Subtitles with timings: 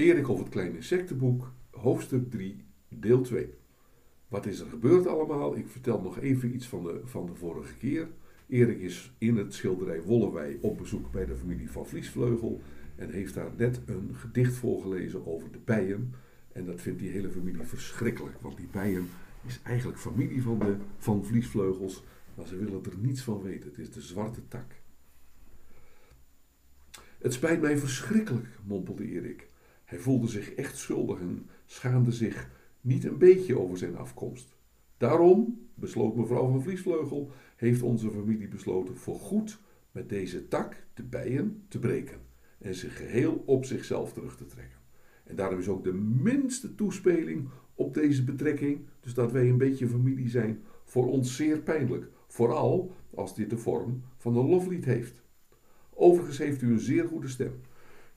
[0.00, 3.54] Erik of het kleine insectenboek, hoofdstuk 3, deel 2.
[4.28, 5.56] Wat is er gebeurd allemaal?
[5.56, 8.08] Ik vertel nog even iets van de, van de vorige keer.
[8.48, 12.60] Erik is in het schilderij Wollewij op bezoek bij de familie van Vliesvleugel
[12.96, 16.14] en heeft daar net een gedicht voorgelezen over de bijen.
[16.52, 19.08] En dat vindt die hele familie verschrikkelijk, want die bijen
[19.46, 22.04] is eigenlijk familie van de Van Vliesvleugels,
[22.34, 23.68] maar ze willen er niets van weten.
[23.68, 24.74] Het is de zwarte tak.
[27.18, 29.49] Het spijt mij verschrikkelijk, mompelde Erik.
[29.90, 34.56] Hij voelde zich echt schuldig en schaamde zich niet een beetje over zijn afkomst.
[34.96, 39.58] Daarom, besloot mevrouw van Vliesvleugel, heeft onze familie besloten voorgoed
[39.92, 42.20] met deze tak, de bijen, te breken
[42.58, 44.78] en zich geheel op zichzelf terug te trekken.
[45.24, 49.88] En daarom is ook de minste toespeling op deze betrekking, dus dat wij een beetje
[49.88, 52.08] familie zijn, voor ons zeer pijnlijk.
[52.26, 55.22] Vooral als dit de vorm van een loflied heeft.
[55.90, 57.60] Overigens heeft u een zeer goede stem.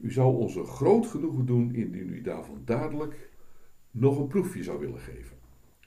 [0.04, 3.30] U zou ons een groot genoegen doen indien u daarvan dadelijk
[3.92, 5.38] nog een proefje zou willen geven.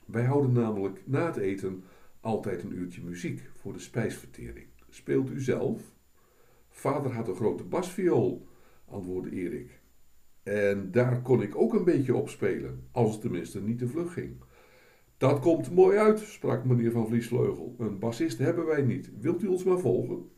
[0.05, 1.83] Wij houden namelijk na het eten
[2.21, 4.65] altijd een uurtje muziek voor de spijsvertering.
[4.89, 5.81] Speelt u zelf?
[6.69, 8.47] Vader had een grote basviool,
[8.85, 9.79] antwoordde Erik.
[10.43, 14.13] En daar kon ik ook een beetje op spelen, als het tenminste niet te vlug
[14.13, 14.35] ging.
[15.17, 17.75] Dat komt mooi uit, sprak meneer van Vliesvleugel.
[17.77, 19.11] Een bassist hebben wij niet.
[19.19, 20.29] Wilt u ons maar volgen?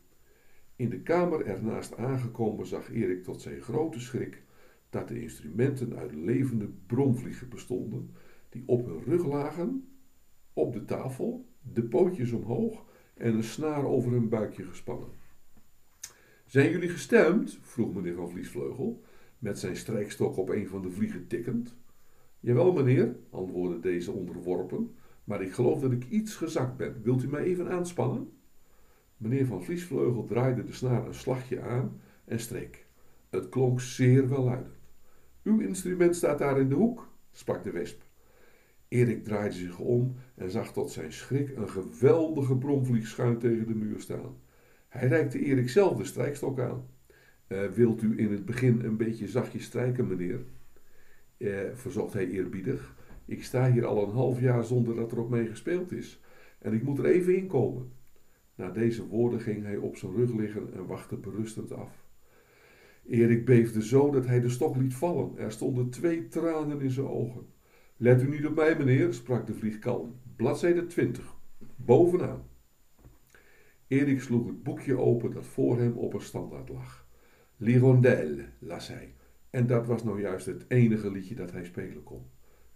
[0.80, 4.42] In de kamer ernaast aangekomen zag Erik tot zijn grote schrik
[4.90, 8.10] dat de instrumenten uit levende bromvliegen bestonden,
[8.48, 9.88] die op hun rug lagen,
[10.52, 15.08] op de tafel, de pootjes omhoog en een snaar over hun buikje gespannen.
[16.44, 17.58] Zijn jullie gestemd?
[17.62, 19.04] vroeg meneer van Vliesvleugel,
[19.38, 21.76] met zijn strijkstok op een van de vliegen tikkend.
[22.38, 24.94] Jawel, meneer, antwoordde deze onderworpen,
[25.24, 27.02] maar ik geloof dat ik iets gezakt ben.
[27.02, 28.38] Wilt u mij even aanspannen?
[29.20, 32.86] Meneer van Vliesvleugel draaide de snaar een slagje aan en streek.
[33.30, 34.74] Het klonk zeer welluidend.
[35.42, 38.02] Uw instrument staat daar in de hoek, sprak de wesp.
[38.88, 43.74] Erik draaide zich om en zag tot zijn schrik een geweldige bromvlieg schuin tegen de
[43.74, 44.36] muur staan.
[44.88, 46.86] Hij reikte Erik zelf de strijkstok aan.
[47.48, 50.40] Uh, wilt u in het begin een beetje zachtjes strijken, meneer?
[51.38, 52.96] Uh, verzocht hij eerbiedig.
[53.24, 56.20] Ik sta hier al een half jaar zonder dat er op mij gespeeld is.
[56.58, 57.98] En ik moet er even in komen.
[58.60, 62.04] Na deze woorden ging hij op zijn rug liggen en wachtte berustend af.
[63.06, 65.38] Erik beefde zo dat hij de stok liet vallen.
[65.38, 67.46] Er stonden twee tranen in zijn ogen.
[67.96, 70.14] Let u niet op mij, meneer, sprak de vlieg kalm.
[70.36, 71.34] Bladzijde 20,
[71.76, 72.42] bovenaan.
[73.86, 77.06] Erik sloeg het boekje open dat voor hem op een standaard lag.
[77.56, 79.14] L'Hirondelle, las hij.
[79.50, 82.22] En dat was nou juist het enige liedje dat hij spelen kon.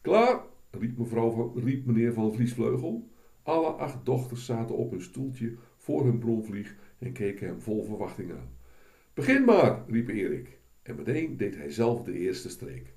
[0.01, 3.13] Klaar, riep, mevrouw van, riep meneer van Vliesvleugel.
[3.43, 8.33] Alle acht dochters zaten op een stoeltje voor hun bromvlieg en keken hem vol verwachting
[8.33, 8.49] aan.
[9.15, 10.59] Begin maar, riep Erik.
[10.83, 12.95] En meteen deed hij zelf de eerste streek.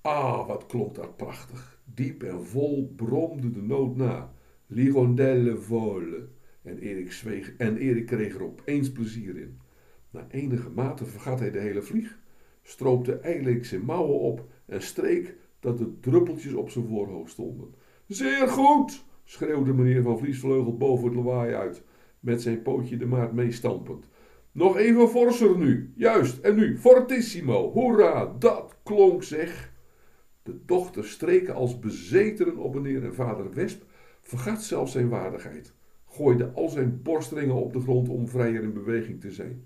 [0.00, 1.80] Ah, wat klonk dat prachtig.
[1.84, 4.32] Diep en vol bromde de noot na.
[4.66, 6.28] L'hirondelle vole.
[6.62, 9.58] En Erik, zweeg, en Erik kreeg er opeens plezier in.
[10.10, 12.18] Na enige mate vergat hij de hele vlieg,
[12.62, 17.74] stroopte eindelijk zijn mouwen op en streek dat de druppeltjes op zijn voorhoofd stonden.
[18.06, 21.82] Zeer goed, schreeuwde meneer van Vliesvleugel boven het lawaai uit,
[22.26, 24.08] met zijn pootje de maat meestampend.
[24.52, 29.72] Nog even forser nu, juist, en nu, fortissimo, hoera, dat klonk zeg.
[30.42, 33.84] De dochter streken als bezetenen op meneer en vader Wesp,
[34.20, 35.74] vergat zelfs zijn waardigheid,
[36.06, 39.64] gooide al zijn borstringen op de grond om vrijer in beweging te zijn.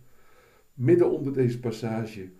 [0.74, 2.30] Midden onder deze passage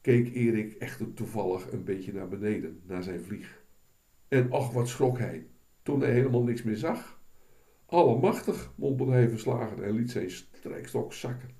[0.00, 3.62] keek Erik echter toevallig een beetje naar beneden, naar zijn vlieg.
[4.28, 5.46] En ach, wat schrok hij,
[5.82, 7.19] toen hij helemaal niks meer zag.
[7.90, 11.50] Allemachtig, mompelde hij verslagen en liet zijn strijkstok zakken.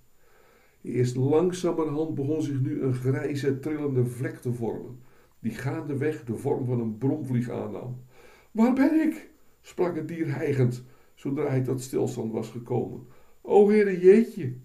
[0.82, 5.00] Eerst langzamerhand begon zich nu een grijze, trillende vlek te vormen,
[5.38, 8.04] die gaandeweg de vorm van een bromvlieg aannam.
[8.50, 9.30] Waar ben ik?
[9.60, 13.06] sprak het dier hijgend, zodra hij tot stilstand was gekomen.
[13.40, 14.56] O, heere jeetje,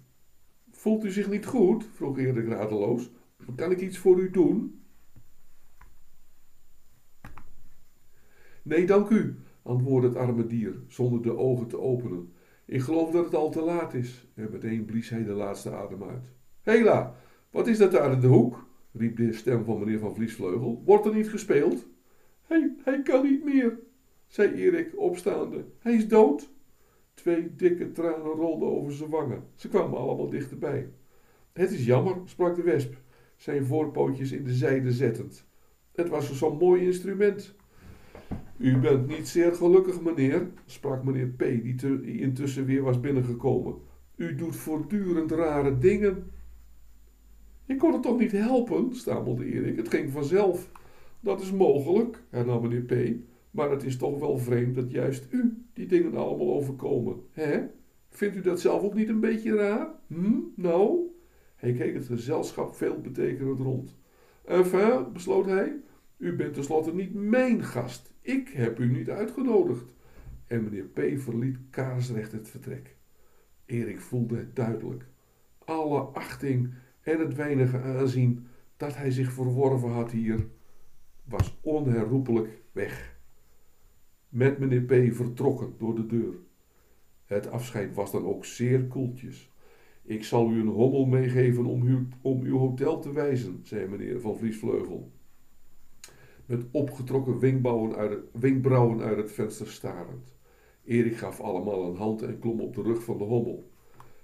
[0.71, 1.85] Voelt u zich niet goed?
[1.93, 3.09] vroeg Erik radeloos.
[3.55, 4.83] Kan ik iets voor u doen?
[8.63, 9.35] Nee, dank u,
[9.65, 12.33] antwoordde het arme dier, zonder de ogen te openen.
[12.65, 14.27] Ik geloof dat het al te laat is.
[14.33, 16.31] En meteen blies hij de laatste adem uit.
[16.61, 17.15] Hela,
[17.51, 18.67] wat is dat daar in de hoek?
[18.91, 20.81] riep de stem van meneer van Vliesvleugel.
[20.85, 21.87] Wordt er niet gespeeld?
[22.41, 23.79] Hij, hij kan niet meer,
[24.27, 25.65] zei Erik, opstaande.
[25.79, 26.53] Hij is dood.
[27.13, 29.43] Twee dikke tranen rolden over zijn wangen.
[29.55, 30.89] Ze kwamen allemaal dichterbij.
[31.53, 32.93] Het is jammer, sprak de wesp,
[33.35, 35.45] zijn voorpootjes in de zijde zettend.
[35.91, 37.55] Het was zo'n mooi instrument.
[38.57, 43.75] U bent niet zeer gelukkig, meneer, sprak meneer P., die, intussen weer was binnengekomen.
[44.15, 46.31] U doet voortdurend rare dingen.
[47.65, 49.77] Ik kon het toch niet helpen, stamelde Erik.
[49.77, 50.71] Het ging vanzelf.
[51.19, 53.15] Dat is mogelijk, hernam meneer P.
[53.51, 57.15] Maar het is toch wel vreemd dat juist u die dingen allemaal overkomen.
[57.31, 57.59] Hè?
[58.09, 59.89] Vindt u dat zelf ook niet een beetje raar?
[60.07, 60.39] Hm?
[60.55, 60.99] Nou?
[61.55, 63.95] Hij keek het gezelschap veelbetekenend rond.
[64.45, 65.75] Enfin, besloot hij,
[66.17, 68.13] u bent tenslotte niet mijn gast.
[68.21, 69.93] Ik heb u niet uitgenodigd.
[70.47, 71.21] En meneer P.
[71.21, 72.95] verliet kaarsrecht het vertrek.
[73.65, 75.05] Erik voelde het duidelijk.
[75.57, 78.47] Alle achting en het weinige aanzien
[78.77, 80.47] dat hij zich verworven had hier,
[81.23, 83.17] was onherroepelijk weg.
[84.29, 85.15] Met meneer P.
[85.15, 86.33] vertrokken door de deur.
[87.25, 89.53] Het afscheid was dan ook zeer koeltjes.
[90.03, 94.21] Ik zal u een hommel meegeven om, u, om uw hotel te wijzen, zei meneer
[94.21, 95.11] van Vliesvleugel.
[96.45, 100.33] Met opgetrokken wenkbrauwen uit, het, wenkbrauwen uit het venster starend.
[100.83, 103.71] Erik gaf allemaal een hand en klom op de rug van de hommel.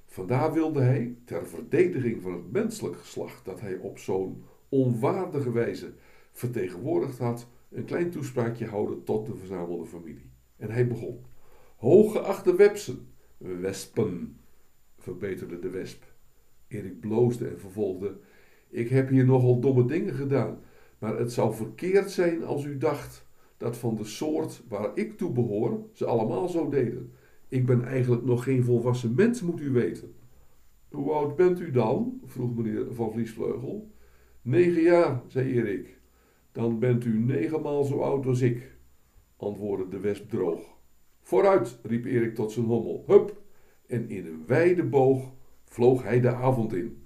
[0.06, 5.94] Vandaar wilde hij, ter verdediging van het menselijk geslacht dat hij op zo'n onwaardige wijze
[6.32, 10.30] vertegenwoordigd had, een klein toespraakje houden tot de verzamelde familie.
[10.58, 11.26] En hij begon.
[11.76, 13.08] Hooggeachte wepsen,
[13.38, 14.38] wespen,
[14.98, 16.04] verbeterde de wesp.
[16.68, 18.18] Erik bloosde en vervolgde:
[18.70, 20.60] Ik heb hier nogal domme dingen gedaan,
[21.02, 23.28] maar het zou verkeerd zijn als u dacht
[23.58, 27.12] dat van de soort waar ik toe behoor ze allemaal zo deden.
[27.48, 30.14] Ik ben eigenlijk nog geen volwassen mens, moet u weten.
[30.90, 32.22] Hoe oud bent u dan?
[32.26, 33.92] vroeg meneer Van Vliesvleugel.
[34.42, 36.00] Negen jaar, zei Erik.
[36.52, 38.78] Dan bent u negenmaal zo oud als ik,
[39.38, 40.78] antwoordde de wesp droog.
[41.22, 43.04] Vooruit, riep Erik tot zijn hommel.
[43.08, 43.42] Hup!
[43.88, 45.34] En in een wijde boog
[45.64, 47.01] vloog hij de avond in.